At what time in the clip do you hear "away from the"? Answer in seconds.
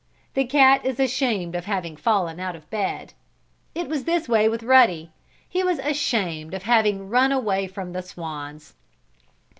7.31-8.01